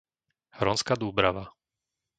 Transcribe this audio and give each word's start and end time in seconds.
Hronská 0.59 0.93
Dúbrava 1.01 1.43